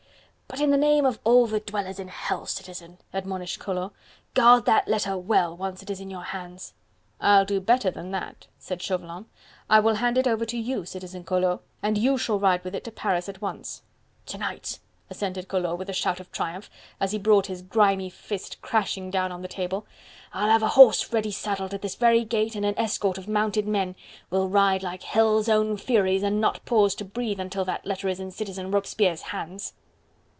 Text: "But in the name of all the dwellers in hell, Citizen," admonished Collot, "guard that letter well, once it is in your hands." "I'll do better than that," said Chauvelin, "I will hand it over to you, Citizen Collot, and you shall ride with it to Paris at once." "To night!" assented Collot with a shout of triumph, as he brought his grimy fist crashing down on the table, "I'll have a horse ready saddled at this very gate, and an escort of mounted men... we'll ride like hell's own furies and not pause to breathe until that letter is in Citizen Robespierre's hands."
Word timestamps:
"But 0.53 0.59
in 0.59 0.71
the 0.71 0.75
name 0.75 1.05
of 1.05 1.17
all 1.23 1.47
the 1.47 1.61
dwellers 1.61 1.97
in 1.97 2.09
hell, 2.09 2.45
Citizen," 2.45 2.97
admonished 3.13 3.57
Collot, 3.57 3.93
"guard 4.33 4.65
that 4.65 4.85
letter 4.85 5.17
well, 5.17 5.55
once 5.55 5.81
it 5.81 5.89
is 5.89 6.01
in 6.01 6.09
your 6.11 6.23
hands." 6.23 6.73
"I'll 7.21 7.45
do 7.45 7.61
better 7.61 7.89
than 7.89 8.11
that," 8.11 8.47
said 8.59 8.81
Chauvelin, 8.81 9.27
"I 9.69 9.79
will 9.79 9.95
hand 9.95 10.17
it 10.17 10.27
over 10.27 10.43
to 10.47 10.57
you, 10.57 10.83
Citizen 10.83 11.23
Collot, 11.23 11.61
and 11.81 11.97
you 11.97 12.17
shall 12.17 12.37
ride 12.37 12.65
with 12.65 12.75
it 12.75 12.83
to 12.83 12.91
Paris 12.91 13.29
at 13.29 13.41
once." 13.41 13.81
"To 14.25 14.37
night!" 14.37 14.79
assented 15.09 15.47
Collot 15.47 15.77
with 15.77 15.89
a 15.89 15.93
shout 15.93 16.19
of 16.19 16.29
triumph, 16.33 16.69
as 16.99 17.13
he 17.13 17.17
brought 17.17 17.47
his 17.47 17.61
grimy 17.61 18.09
fist 18.09 18.61
crashing 18.61 19.09
down 19.09 19.31
on 19.31 19.41
the 19.43 19.47
table, 19.47 19.85
"I'll 20.33 20.49
have 20.51 20.63
a 20.63 20.67
horse 20.75 21.13
ready 21.13 21.31
saddled 21.31 21.73
at 21.73 21.81
this 21.81 21.95
very 21.95 22.25
gate, 22.25 22.55
and 22.57 22.65
an 22.65 22.77
escort 22.77 23.17
of 23.17 23.25
mounted 23.29 23.69
men... 23.69 23.95
we'll 24.29 24.49
ride 24.49 24.83
like 24.83 25.03
hell's 25.03 25.47
own 25.47 25.77
furies 25.77 26.23
and 26.23 26.41
not 26.41 26.65
pause 26.65 26.93
to 26.95 27.05
breathe 27.05 27.39
until 27.39 27.63
that 27.63 27.85
letter 27.85 28.09
is 28.09 28.19
in 28.19 28.31
Citizen 28.31 28.69
Robespierre's 28.71 29.21
hands." 29.31 29.71